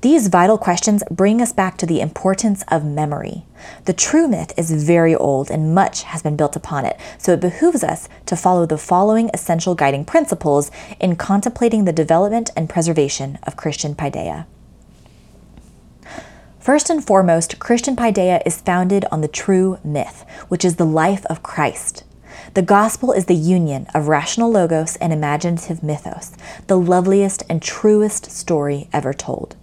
These 0.00 0.28
vital 0.28 0.58
questions 0.58 1.02
bring 1.10 1.40
us 1.40 1.52
back 1.52 1.78
to 1.78 1.86
the 1.86 2.00
importance 2.00 2.64
of 2.68 2.84
memory. 2.84 3.44
The 3.86 3.92
true 3.92 4.28
myth 4.28 4.52
is 4.56 4.84
very 4.84 5.14
old 5.14 5.50
and 5.50 5.74
much 5.74 6.04
has 6.04 6.22
been 6.22 6.36
built 6.36 6.56
upon 6.56 6.84
it, 6.84 6.98
so 7.18 7.32
it 7.32 7.40
behooves 7.40 7.82
us 7.82 8.08
to 8.26 8.36
follow 8.36 8.66
the 8.66 8.78
following 8.78 9.30
essential 9.34 9.74
guiding 9.74 10.04
principles 10.04 10.70
in 11.00 11.16
contemplating 11.16 11.84
the 11.84 11.92
development 11.92 12.50
and 12.56 12.68
preservation 12.68 13.38
of 13.42 13.56
Christian 13.56 13.94
paideia. 13.94 14.46
First 16.60 16.90
and 16.90 17.04
foremost, 17.04 17.58
Christian 17.58 17.96
paideia 17.96 18.42
is 18.44 18.60
founded 18.60 19.04
on 19.12 19.20
the 19.20 19.28
true 19.28 19.78
myth, 19.84 20.24
which 20.48 20.64
is 20.64 20.76
the 20.76 20.84
life 20.84 21.24
of 21.26 21.42
Christ. 21.42 22.02
The 22.54 22.62
gospel 22.62 23.12
is 23.12 23.26
the 23.26 23.34
union 23.34 23.86
of 23.94 24.08
rational 24.08 24.50
logos 24.50 24.96
and 24.96 25.12
imaginative 25.12 25.82
mythos, 25.82 26.32
the 26.66 26.78
loveliest 26.78 27.42
and 27.48 27.62
truest 27.62 28.30
story 28.30 28.88
ever 28.92 29.12
told. 29.12 29.56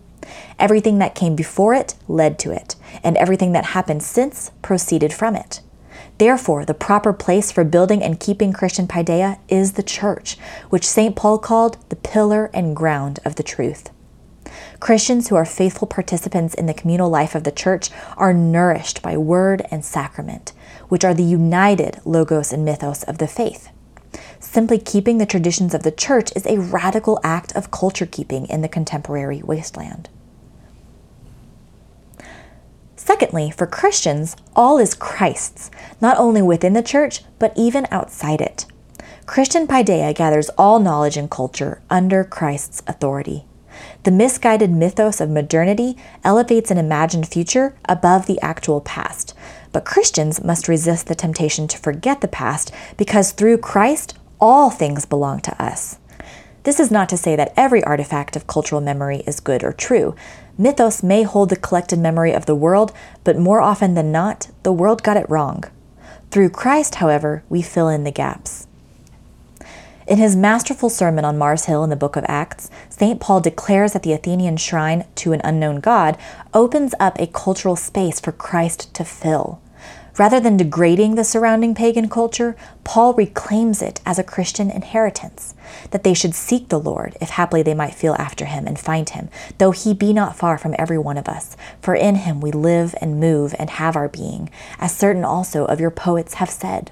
Everything 0.59 0.99
that 0.99 1.15
came 1.15 1.35
before 1.35 1.73
it 1.73 1.95
led 2.07 2.37
to 2.39 2.51
it, 2.51 2.75
and 3.03 3.17
everything 3.17 3.51
that 3.53 3.65
happened 3.65 4.03
since 4.03 4.51
proceeded 4.61 5.13
from 5.13 5.35
it. 5.35 5.61
Therefore, 6.17 6.63
the 6.65 6.73
proper 6.73 7.11
place 7.11 7.51
for 7.51 7.63
building 7.63 8.03
and 8.03 8.19
keeping 8.19 8.53
Christian 8.53 8.87
paideia 8.87 9.39
is 9.47 9.73
the 9.73 9.83
church, 9.83 10.37
which 10.69 10.87
St. 10.87 11.15
Paul 11.15 11.39
called 11.39 11.77
the 11.89 11.95
pillar 11.95 12.49
and 12.53 12.75
ground 12.75 13.19
of 13.25 13.35
the 13.35 13.43
truth. 13.43 13.89
Christians 14.79 15.29
who 15.29 15.35
are 15.35 15.45
faithful 15.45 15.87
participants 15.87 16.53
in 16.53 16.65
the 16.65 16.73
communal 16.73 17.09
life 17.09 17.35
of 17.35 17.43
the 17.43 17.51
church 17.51 17.89
are 18.17 18.33
nourished 18.33 19.01
by 19.01 19.17
word 19.17 19.65
and 19.71 19.83
sacrament, 19.83 20.53
which 20.89 21.03
are 21.03 21.13
the 21.13 21.23
united 21.23 21.99
logos 22.05 22.53
and 22.53 22.63
mythos 22.63 23.03
of 23.03 23.17
the 23.17 23.27
faith. 23.27 23.69
Simply 24.39 24.77
keeping 24.77 25.17
the 25.17 25.25
traditions 25.25 25.73
of 25.73 25.83
the 25.83 25.91
church 25.91 26.31
is 26.35 26.45
a 26.45 26.59
radical 26.59 27.19
act 27.23 27.55
of 27.55 27.71
culture 27.71 28.05
keeping 28.05 28.45
in 28.47 28.61
the 28.61 28.67
contemporary 28.67 29.41
wasteland. 29.41 30.09
Secondly, 33.05 33.51
for 33.51 33.67
Christians, 33.67 34.37
all 34.55 34.77
is 34.77 34.95
Christ's, 34.95 35.69
not 35.99 36.17
only 36.17 36.41
within 36.41 36.71
the 36.71 36.81
church, 36.81 37.21
but 37.37 37.51
even 37.57 37.85
outside 37.91 38.39
it. 38.39 38.65
Christian 39.25 39.67
paideia 39.67 40.15
gathers 40.15 40.49
all 40.57 40.79
knowledge 40.79 41.17
and 41.17 41.29
culture 41.29 41.81
under 41.89 42.23
Christ's 42.23 42.81
authority. 42.87 43.43
The 44.03 44.11
misguided 44.11 44.71
mythos 44.71 45.19
of 45.19 45.29
modernity 45.29 45.97
elevates 46.23 46.71
an 46.71 46.77
imagined 46.77 47.27
future 47.27 47.75
above 47.89 48.25
the 48.25 48.39
actual 48.41 48.79
past. 48.79 49.33
But 49.73 49.83
Christians 49.83 50.41
must 50.41 50.69
resist 50.69 51.07
the 51.07 51.15
temptation 51.15 51.67
to 51.67 51.77
forget 51.77 52.21
the 52.21 52.29
past 52.29 52.71
because 52.95 53.33
through 53.33 53.57
Christ, 53.57 54.17
all 54.39 54.69
things 54.69 55.03
belong 55.05 55.41
to 55.41 55.61
us. 55.61 55.97
This 56.63 56.79
is 56.79 56.89
not 56.89 57.09
to 57.09 57.17
say 57.17 57.35
that 57.35 57.53
every 57.57 57.83
artifact 57.83 58.37
of 58.37 58.47
cultural 58.47 58.79
memory 58.79 59.23
is 59.27 59.41
good 59.41 59.65
or 59.65 59.73
true. 59.73 60.15
Mythos 60.57 61.01
may 61.01 61.23
hold 61.23 61.49
the 61.49 61.55
collected 61.55 61.99
memory 61.99 62.31
of 62.31 62.45
the 62.45 62.55
world, 62.55 62.91
but 63.23 63.37
more 63.37 63.61
often 63.61 63.95
than 63.95 64.11
not, 64.11 64.49
the 64.61 64.71
world 64.71 65.01
got 65.01 65.17
it 65.17 65.29
wrong. 65.29 65.63
Through 66.29 66.49
Christ, 66.51 66.95
however, 66.95 67.43
we 67.49 67.61
fill 67.61 67.89
in 67.89 68.03
the 68.03 68.11
gaps. 68.11 68.67
In 70.05 70.17
his 70.17 70.35
masterful 70.35 70.89
sermon 70.89 71.25
on 71.25 71.37
Mars 71.37 71.65
Hill 71.65 71.83
in 71.83 71.89
the 71.89 71.95
book 71.95 72.15
of 72.15 72.25
Acts, 72.27 72.69
St. 72.89 73.19
Paul 73.19 73.39
declares 73.39 73.93
that 73.93 74.03
the 74.03 74.13
Athenian 74.13 74.57
shrine 74.57 75.05
to 75.15 75.31
an 75.31 75.41
unknown 75.43 75.79
God 75.79 76.17
opens 76.53 76.93
up 76.99 77.19
a 77.19 77.27
cultural 77.27 77.75
space 77.75 78.19
for 78.19 78.31
Christ 78.31 78.93
to 78.95 79.05
fill. 79.05 79.61
Rather 80.17 80.39
than 80.39 80.57
degrading 80.57 81.15
the 81.15 81.23
surrounding 81.23 81.73
pagan 81.73 82.07
culture, 82.07 82.55
Paul 82.83 83.13
reclaims 83.13 83.81
it 83.81 83.99
as 84.05 84.19
a 84.19 84.23
Christian 84.23 84.69
inheritance, 84.69 85.55
that 85.89 86.03
they 86.03 86.13
should 86.13 86.35
seek 86.35 86.69
the 86.69 86.79
Lord, 86.79 87.17
if 87.19 87.31
haply 87.31 87.63
they 87.63 87.73
might 87.73 87.95
feel 87.95 88.13
after 88.19 88.45
him 88.45 88.67
and 88.67 88.77
find 88.77 89.09
him, 89.09 89.29
though 89.57 89.71
he 89.71 89.93
be 89.93 90.13
not 90.13 90.35
far 90.35 90.59
from 90.59 90.75
every 90.77 90.99
one 90.99 91.17
of 91.17 91.27
us. 91.27 91.57
For 91.81 91.95
in 91.95 92.15
him 92.15 92.41
we 92.41 92.51
live 92.51 92.93
and 93.01 93.19
move 93.19 93.55
and 93.57 93.71
have 93.71 93.95
our 93.95 94.07
being, 94.07 94.51
as 94.77 94.95
certain 94.95 95.25
also 95.25 95.65
of 95.65 95.79
your 95.79 95.91
poets 95.91 96.35
have 96.35 96.51
said. 96.51 96.91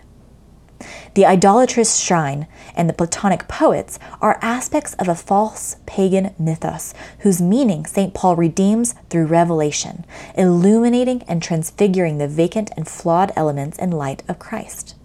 The 1.13 1.25
idolatrous 1.25 1.97
shrine 2.00 2.47
and 2.75 2.89
the 2.89 2.93
Platonic 2.93 3.47
poets 3.47 4.00
are 4.21 4.39
aspects 4.41 4.93
of 4.95 5.07
a 5.07 5.15
false 5.15 5.77
pagan 5.85 6.33
mythos 6.39 6.93
whose 7.19 7.41
meaning 7.41 7.85
St. 7.85 8.13
Paul 8.13 8.35
redeems 8.35 8.95
through 9.09 9.25
revelation, 9.25 10.05
illuminating 10.35 11.23
and 11.23 11.41
transfiguring 11.41 12.17
the 12.17 12.27
vacant 12.27 12.71
and 12.75 12.88
flawed 12.88 13.31
elements 13.35 13.77
in 13.77 13.91
light 13.91 14.23
of 14.27 14.39
Christ. 14.39 14.95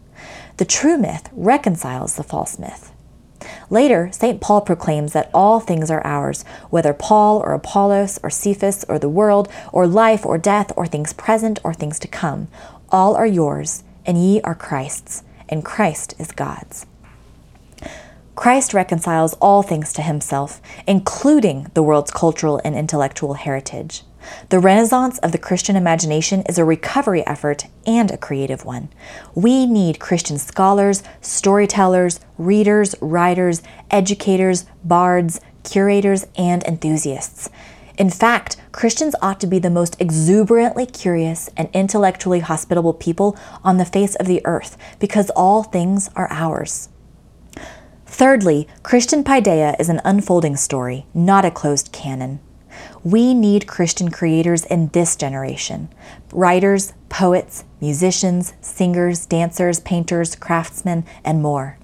The 0.59 0.64
true 0.64 0.97
myth 0.97 1.28
reconciles 1.33 2.16
the 2.16 2.23
false 2.23 2.59
myth. 2.59 2.92
Later, 3.68 4.11
St. 4.12 4.40
Paul 4.40 4.61
proclaims 4.62 5.12
that 5.12 5.30
all 5.35 5.61
things 5.61 5.90
are 5.90 6.04
ours, 6.04 6.45
whether 6.71 6.92
Paul 6.92 7.38
or 7.38 7.52
Apollos 7.52 8.18
or 8.23 8.30
Cephas 8.30 8.85
or 8.88 8.99
the 8.99 9.09
world, 9.09 9.49
or 9.73 9.87
life 9.87 10.25
or 10.25 10.38
death, 10.38 10.73
or 10.76 10.87
things 10.87 11.12
present 11.12 11.59
or 11.62 11.75
things 11.75 11.99
to 12.00 12.09
come. 12.09 12.49
All 12.90 13.14
are 13.14 13.26
yours 13.26 13.83
and 14.06 14.16
ye 14.16 14.40
are 14.42 14.54
Christ's, 14.54 15.23
and 15.49 15.65
Christ 15.65 16.15
is 16.19 16.33
God's. 16.33 16.87
Christ 18.35 18.75
reconciles 18.75 19.33
all 19.35 19.62
things 19.62 19.93
to 19.95 20.03
himself, 20.03 20.61
including 20.87 21.71
the 21.73 21.83
world's 21.83 22.11
cultural 22.11 22.61
and 22.65 22.75
intellectual 22.76 23.35
heritage. 23.35 24.03
The 24.50 24.59
renaissance 24.59 25.19
of 25.19 25.33
the 25.33 25.38
Christian 25.38 25.76
imagination 25.76 26.43
is 26.43 26.59
a 26.59 26.65
recovery 26.65 27.26
effort 27.26 27.67
and 27.87 28.11
a 28.11 28.19
creative 28.19 28.65
one. 28.65 28.88
We 29.35 29.67
need 29.67 30.00
Christian 30.00 30.37
scholars, 30.38 31.03
storytellers, 31.21 32.21
readers, 32.37 32.95
writers, 33.00 33.62
educators, 33.91 34.67
bards, 34.85 35.41
curators, 35.62 36.26
and 36.37 36.62
enthusiasts. 36.65 37.49
In 37.97 38.11
fact, 38.11 38.59
Christians 38.73 39.15
ought 39.23 39.41
to 39.41 39.47
be 39.47 39.59
the 39.59 39.71
most 39.71 39.99
exuberantly 40.00 40.85
curious 40.85 41.49
and 41.57 41.71
intellectually 41.73 42.41
hospitable 42.41 42.93
people 42.93 43.38
on 43.65 43.79
the 43.79 43.87
face 43.87 44.15
of 44.17 44.26
the 44.26 44.45
earth 44.45 44.76
because 44.99 45.31
all 45.31 45.62
things 45.62 46.11
are 46.15 46.29
ours. 46.31 46.91
Thirdly, 48.05 48.69
Christian 48.83 49.25
Paideia 49.25 49.75
is 49.79 49.88
an 49.88 50.03
unfolding 50.05 50.57
story, 50.57 51.07
not 51.15 51.45
a 51.45 51.50
closed 51.50 51.91
canon. 51.91 52.41
We 53.03 53.33
need 53.33 53.67
Christian 53.67 54.11
creators 54.11 54.65
in 54.67 54.88
this 54.88 55.17
generation 55.17 55.88
writers, 56.33 56.93
poets, 57.09 57.65
musicians, 57.81 58.53
singers, 58.61 59.25
dancers, 59.25 59.81
painters, 59.81 60.37
craftsmen, 60.37 61.05
and 61.25 61.43
more. 61.43 61.79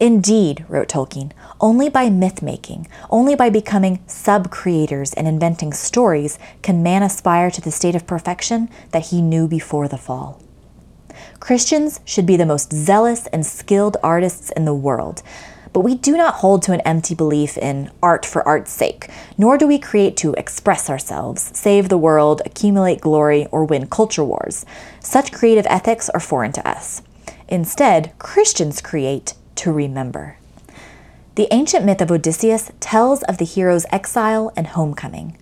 Indeed, 0.00 0.64
wrote 0.68 0.88
Tolkien, 0.88 1.32
only 1.60 1.88
by 1.88 2.10
myth 2.10 2.42
making, 2.42 2.88
only 3.10 3.36
by 3.36 3.50
becoming 3.50 4.02
sub 4.06 4.50
creators 4.50 5.12
and 5.14 5.28
inventing 5.28 5.72
stories 5.72 6.38
can 6.62 6.82
man 6.82 7.02
aspire 7.02 7.50
to 7.50 7.60
the 7.60 7.70
state 7.70 7.94
of 7.94 8.06
perfection 8.06 8.68
that 8.90 9.06
he 9.06 9.22
knew 9.22 9.46
before 9.46 9.88
the 9.88 9.98
fall. 9.98 10.40
Christians 11.40 12.00
should 12.04 12.26
be 12.26 12.36
the 12.36 12.46
most 12.46 12.72
zealous 12.72 13.26
and 13.28 13.44
skilled 13.46 13.96
artists 14.02 14.50
in 14.52 14.64
the 14.64 14.74
world. 14.74 15.22
But 15.72 15.80
we 15.80 15.94
do 15.94 16.16
not 16.16 16.34
hold 16.34 16.62
to 16.62 16.72
an 16.72 16.82
empty 16.82 17.14
belief 17.14 17.56
in 17.56 17.90
art 18.02 18.26
for 18.26 18.46
art's 18.46 18.70
sake, 18.70 19.08
nor 19.38 19.56
do 19.56 19.66
we 19.66 19.78
create 19.78 20.16
to 20.18 20.34
express 20.34 20.90
ourselves, 20.90 21.50
save 21.54 21.88
the 21.88 21.98
world, 21.98 22.42
accumulate 22.44 23.00
glory, 23.00 23.46
or 23.50 23.64
win 23.64 23.86
culture 23.86 24.24
wars. 24.24 24.66
Such 25.00 25.32
creative 25.32 25.66
ethics 25.68 26.10
are 26.10 26.20
foreign 26.20 26.52
to 26.52 26.68
us. 26.68 27.02
Instead, 27.48 28.12
Christians 28.18 28.82
create 28.82 29.34
to 29.56 29.72
remember. 29.72 30.36
The 31.34 31.48
ancient 31.50 31.84
myth 31.84 32.00
of 32.02 32.10
Odysseus 32.10 32.72
tells 32.78 33.22
of 33.22 33.38
the 33.38 33.44
hero's 33.44 33.86
exile 33.90 34.52
and 34.56 34.66
homecoming. 34.66 35.38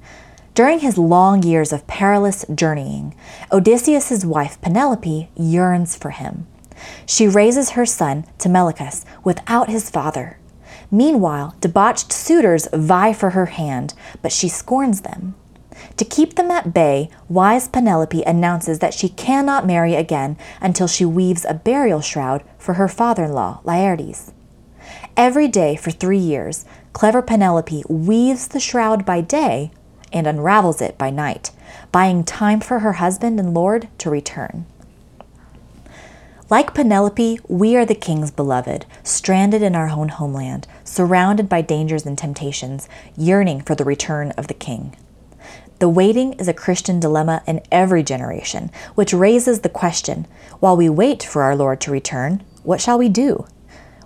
During 0.55 0.81
his 0.81 0.99
long 0.99 1.43
years 1.43 1.73
of 1.73 1.87
perilous 1.87 2.45
journeying, 2.55 3.15
Odysseus' 3.51 4.25
wife 4.25 4.61
Penelope 4.61 5.31
yearns 5.37 5.97
for 5.97 6.11
him. 6.11 6.47
She 7.07 7.27
raises 7.29 7.71
her 7.71 7.87
son, 7.87 8.25
Telemachus, 8.39 9.05
without 9.25 9.69
his 9.69 9.91
father. 9.91 10.39
Meanwhile, 10.91 11.55
debauched 11.61 12.13
suitors 12.13 12.69
vie 12.73 13.13
for 13.13 13.31
her 13.31 13.47
hand, 13.47 13.95
but 14.23 14.33
she 14.33 14.49
scorns 14.49 15.03
them. 15.03 15.35
To 15.97 16.05
keep 16.05 16.35
them 16.35 16.51
at 16.51 16.73
bay, 16.73 17.11
wise 17.29 17.69
Penelope 17.69 18.23
announces 18.23 18.79
that 18.79 18.95
she 18.95 19.09
cannot 19.09 19.67
marry 19.67 19.95
again 19.95 20.37
until 20.61 20.87
she 20.87 21.05
weaves 21.05 21.45
a 21.45 21.55
burial 21.55 22.01
shroud 22.01 22.43
for 22.59 22.75
her 22.75 22.89
father 22.89 23.25
in 23.25 23.33
law, 23.33 23.61
Laertes. 23.65 24.33
Every 25.17 25.49
day 25.49 25.77
for 25.77 25.91
three 25.91 26.19
years, 26.19 26.65
clever 26.93 27.23
Penelope 27.23 27.85
weaves 27.89 28.49
the 28.49 28.61
shroud 28.61 29.05
by 29.05 29.21
day 29.21 29.71
and 30.13 30.27
unravels 30.27 30.81
it 30.81 30.99
by 30.99 31.11
night, 31.11 31.51
buying 31.93 32.25
time 32.25 32.61
for 32.61 32.81
her 32.81 32.95
husband 32.95 33.39
and 33.39 33.55
Lord 33.55 33.89
to 33.99 34.11
return. 34.11 34.67
Like 36.49 36.75
Penelope, 36.75 37.39
we 37.47 37.77
are 37.77 37.87
the 37.87 37.95
king's 37.95 38.33
beloved, 38.33 38.85
stranded 39.05 39.63
in 39.63 39.77
our 39.77 39.89
own 39.89 40.09
homeland, 40.09 40.67
surrounded 40.83 41.49
by 41.49 41.63
dangers 41.63 42.05
and 42.05 42.19
temptations, 42.19 42.89
yearning 43.17 43.61
for 43.61 43.77
the 43.77 43.85
return 43.85 44.33
of 44.33 44.49
the 44.49 44.55
king. 44.55 44.97
The 45.81 45.89
waiting 45.89 46.35
is 46.35 46.47
a 46.47 46.55
Christian 46.55 47.01
dilemma 47.01 47.43
in 47.47 47.63
every 47.73 48.03
generation, 48.03 48.71
which 48.95 49.13
raises 49.13 49.61
the 49.61 49.69
question 49.69 50.27
while 50.61 50.77
we 50.77 50.89
wait 50.89 51.23
for 51.23 51.43
our 51.43 51.57
Lord 51.57 51.81
to 51.81 51.91
return, 51.91 52.45
what 52.63 52.81
shall 52.81 52.99
we 52.99 53.09
do? 53.09 53.47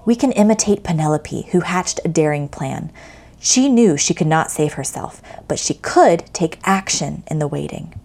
We 0.07 0.15
can 0.17 0.33
imitate 0.33 0.83
Penelope, 0.83 1.49
who 1.53 1.61
hatched 1.61 2.01
a 2.05 2.09
daring 2.09 2.49
plan, 2.49 2.91
she 3.45 3.69
knew 3.69 3.99
she 3.99 4.15
could 4.15 4.27
not 4.27 4.51
save 4.51 4.73
herself, 4.73 5.21
but 5.49 5.59
she 5.59 5.75
could 5.75 6.25
take 6.33 6.59
action 6.65 7.25
in 7.27 7.41
the 7.41 7.47
waiting. 7.47 8.01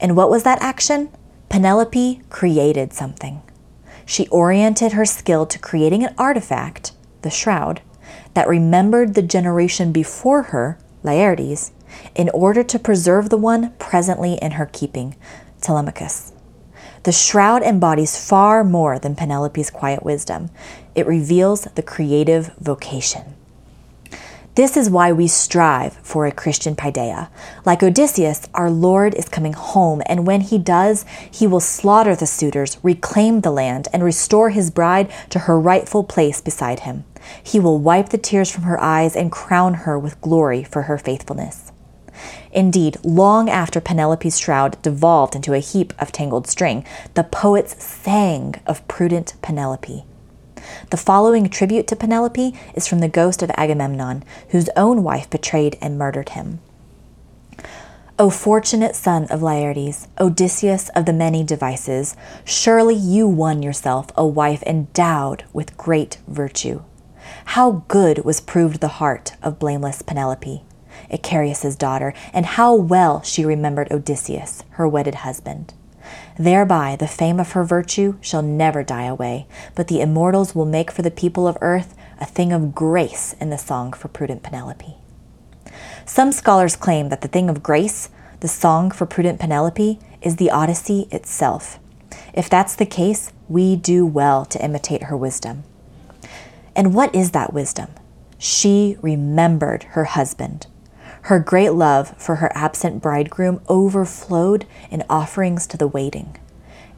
And 0.00 0.16
what 0.16 0.28
was 0.28 0.42
that 0.42 0.60
action? 0.60 1.08
Penelope 1.48 2.20
created 2.30 2.92
something. 2.92 3.42
She 4.04 4.26
oriented 4.26 4.94
her 4.94 5.04
skill 5.04 5.46
to 5.46 5.60
creating 5.60 6.02
an 6.02 6.16
artifact, 6.18 6.90
the 7.22 7.30
shroud, 7.30 7.80
that 8.34 8.48
remembered 8.48 9.14
the 9.14 9.22
generation 9.22 9.92
before 9.92 10.42
her, 10.42 10.80
Laertes, 11.04 11.70
in 12.14 12.28
order 12.30 12.62
to 12.62 12.78
preserve 12.78 13.28
the 13.28 13.36
one 13.36 13.72
presently 13.78 14.34
in 14.34 14.52
her 14.52 14.66
keeping, 14.66 15.16
Telemachus. 15.60 16.32
The 17.02 17.12
shroud 17.12 17.62
embodies 17.62 18.18
far 18.18 18.64
more 18.64 18.98
than 18.98 19.14
Penelope's 19.14 19.70
quiet 19.70 20.02
wisdom. 20.02 20.50
It 20.94 21.06
reveals 21.06 21.62
the 21.62 21.82
creative 21.82 22.52
vocation. 22.58 23.34
This 24.56 24.74
is 24.74 24.88
why 24.88 25.12
we 25.12 25.28
strive 25.28 25.92
for 25.98 26.24
a 26.24 26.32
Christian 26.32 26.74
paideia. 26.74 27.28
Like 27.66 27.82
Odysseus, 27.82 28.48
our 28.54 28.70
Lord 28.70 29.14
is 29.14 29.28
coming 29.28 29.52
home, 29.52 30.00
and 30.06 30.26
when 30.26 30.40
he 30.40 30.56
does, 30.56 31.04
he 31.30 31.46
will 31.46 31.60
slaughter 31.60 32.16
the 32.16 32.26
suitors, 32.26 32.78
reclaim 32.82 33.42
the 33.42 33.50
land, 33.50 33.86
and 33.92 34.02
restore 34.02 34.48
his 34.48 34.70
bride 34.70 35.12
to 35.28 35.40
her 35.40 35.60
rightful 35.60 36.04
place 36.04 36.40
beside 36.40 36.80
him. 36.80 37.04
He 37.42 37.60
will 37.60 37.78
wipe 37.78 38.08
the 38.08 38.16
tears 38.16 38.50
from 38.50 38.64
her 38.64 38.80
eyes 38.80 39.14
and 39.14 39.30
crown 39.30 39.74
her 39.74 39.98
with 39.98 40.20
glory 40.22 40.64
for 40.64 40.82
her 40.82 40.96
faithfulness. 40.96 41.70
Indeed, 42.52 42.96
long 43.02 43.48
after 43.50 43.80
Penelope's 43.80 44.38
shroud 44.38 44.80
devolved 44.82 45.34
into 45.34 45.54
a 45.54 45.58
heap 45.58 45.92
of 45.98 46.12
tangled 46.12 46.46
string, 46.46 46.84
the 47.14 47.24
poets 47.24 47.82
sang 47.82 48.54
of 48.66 48.86
prudent 48.88 49.34
Penelope. 49.42 50.04
The 50.90 50.96
following 50.96 51.48
tribute 51.48 51.86
to 51.88 51.96
Penelope 51.96 52.54
is 52.74 52.86
from 52.86 53.00
the 53.00 53.08
ghost 53.08 53.42
of 53.42 53.50
Agamemnon, 53.56 54.24
whose 54.48 54.68
own 54.76 55.02
wife 55.02 55.28
betrayed 55.30 55.78
and 55.80 55.98
murdered 55.98 56.30
him. 56.30 56.60
O 58.18 58.30
fortunate 58.30 58.96
son 58.96 59.24
of 59.24 59.42
Laertes, 59.42 60.08
Odysseus 60.18 60.88
of 60.90 61.04
the 61.04 61.12
many 61.12 61.44
devices, 61.44 62.16
surely 62.44 62.94
you 62.94 63.28
won 63.28 63.62
yourself 63.62 64.06
a 64.16 64.26
wife 64.26 64.62
endowed 64.62 65.44
with 65.52 65.76
great 65.76 66.16
virtue. 66.26 66.82
How 67.44 67.84
good 67.88 68.24
was 68.24 68.40
proved 68.40 68.80
the 68.80 68.88
heart 68.88 69.34
of 69.42 69.58
blameless 69.58 70.00
Penelope, 70.00 70.62
Icarius's 71.12 71.76
daughter, 71.76 72.14
and 72.32 72.46
how 72.46 72.74
well 72.74 73.22
she 73.22 73.44
remembered 73.44 73.90
Odysseus, 73.90 74.62
her 74.70 74.88
wedded 74.88 75.16
husband. 75.16 75.74
Thereby 76.38 76.96
the 76.96 77.08
fame 77.08 77.40
of 77.40 77.52
her 77.52 77.64
virtue 77.64 78.16
shall 78.20 78.42
never 78.42 78.82
die 78.82 79.06
away, 79.06 79.46
but 79.74 79.88
the 79.88 80.00
immortals 80.00 80.54
will 80.54 80.66
make 80.66 80.90
for 80.90 81.02
the 81.02 81.10
people 81.10 81.48
of 81.48 81.58
earth 81.60 81.96
a 82.20 82.26
thing 82.26 82.52
of 82.52 82.74
grace 82.74 83.34
in 83.40 83.50
the 83.50 83.58
song 83.58 83.92
for 83.92 84.08
prudent 84.08 84.42
Penelope. 84.42 84.96
Some 86.04 86.32
scholars 86.32 86.76
claim 86.76 87.08
that 87.08 87.22
the 87.22 87.28
thing 87.28 87.50
of 87.50 87.62
grace, 87.62 88.10
the 88.40 88.48
song 88.48 88.90
for 88.90 89.06
prudent 89.06 89.40
Penelope, 89.40 89.98
is 90.22 90.36
the 90.36 90.50
Odyssey 90.50 91.08
itself. 91.10 91.78
If 92.32 92.48
that's 92.48 92.76
the 92.76 92.86
case, 92.86 93.32
we 93.48 93.76
do 93.76 94.06
well 94.06 94.44
to 94.46 94.64
imitate 94.64 95.04
her 95.04 95.16
wisdom. 95.16 95.64
And 96.74 96.94
what 96.94 97.14
is 97.14 97.30
that 97.30 97.52
wisdom? 97.52 97.88
She 98.38 98.96
remembered 99.00 99.84
her 99.90 100.04
husband. 100.04 100.66
Her 101.26 101.40
great 101.40 101.70
love 101.70 102.14
for 102.18 102.36
her 102.36 102.52
absent 102.54 103.02
bridegroom 103.02 103.60
overflowed 103.68 104.64
in 104.92 105.02
offerings 105.10 105.66
to 105.66 105.76
the 105.76 105.88
waiting. 105.88 106.36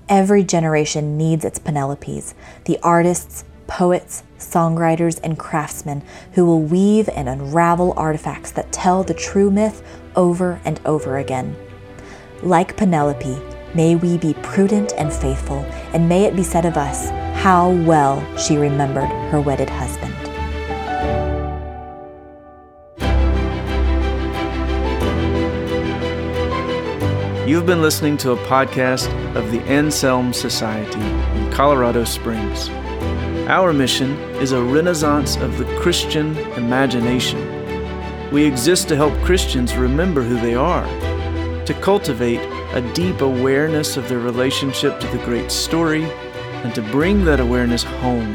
Every 0.06 0.44
generation 0.44 1.16
needs 1.16 1.46
its 1.46 1.58
Penelopes, 1.58 2.34
the 2.66 2.78
artists, 2.82 3.46
poets, 3.68 4.24
songwriters, 4.38 5.18
and 5.24 5.38
craftsmen 5.38 6.02
who 6.34 6.44
will 6.44 6.60
weave 6.60 7.08
and 7.08 7.26
unravel 7.26 7.94
artifacts 7.96 8.50
that 8.50 8.70
tell 8.70 9.02
the 9.02 9.14
true 9.14 9.50
myth 9.50 9.82
over 10.14 10.60
and 10.62 10.78
over 10.84 11.16
again. 11.16 11.56
Like 12.42 12.76
Penelope, 12.76 13.40
may 13.74 13.96
we 13.96 14.18
be 14.18 14.34
prudent 14.42 14.92
and 14.98 15.10
faithful, 15.10 15.60
and 15.94 16.06
may 16.06 16.24
it 16.24 16.36
be 16.36 16.42
said 16.42 16.66
of 16.66 16.76
us 16.76 17.08
how 17.40 17.70
well 17.70 18.22
she 18.36 18.58
remembered 18.58 19.08
her 19.30 19.40
wedded 19.40 19.70
husband. 19.70 20.27
You've 27.48 27.64
been 27.64 27.80
listening 27.80 28.18
to 28.18 28.32
a 28.32 28.36
podcast 28.44 29.08
of 29.34 29.50
the 29.50 29.60
Anselm 29.60 30.34
Society 30.34 31.00
in 31.00 31.50
Colorado 31.50 32.04
Springs. 32.04 32.68
Our 33.48 33.72
mission 33.72 34.18
is 34.42 34.52
a 34.52 34.62
renaissance 34.62 35.36
of 35.36 35.56
the 35.56 35.64
Christian 35.80 36.36
imagination. 36.58 37.40
We 38.30 38.44
exist 38.44 38.86
to 38.88 38.96
help 38.96 39.14
Christians 39.24 39.74
remember 39.74 40.20
who 40.20 40.38
they 40.38 40.54
are, 40.54 40.84
to 41.64 41.78
cultivate 41.80 42.40
a 42.74 42.92
deep 42.92 43.22
awareness 43.22 43.96
of 43.96 44.06
their 44.10 44.18
relationship 44.18 45.00
to 45.00 45.06
the 45.06 45.24
great 45.24 45.50
story, 45.50 46.04
and 46.04 46.74
to 46.74 46.82
bring 46.82 47.24
that 47.24 47.40
awareness 47.40 47.82
home 47.82 48.34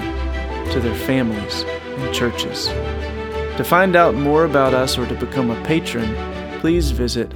to 0.71 0.79
their 0.79 0.95
families 0.95 1.61
and 1.67 2.15
churches. 2.15 2.65
To 3.57 3.63
find 3.63 3.95
out 3.95 4.15
more 4.15 4.45
about 4.45 4.73
us 4.73 4.97
or 4.97 5.05
to 5.05 5.13
become 5.13 5.51
a 5.51 5.65
patron, 5.65 6.15
please 6.61 6.89
visit 6.89 7.31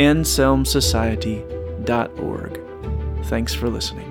anselmsociety.org. 0.00 2.60
Thanks 3.26 3.54
for 3.54 3.68
listening. 3.68 4.09